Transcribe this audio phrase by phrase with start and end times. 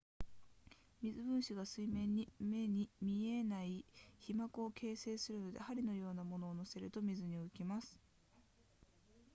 [1.03, 3.85] 水分子が水面に目に見えない
[4.17, 7.99] 被膜を形成するので針のような物を載せると水に浮きます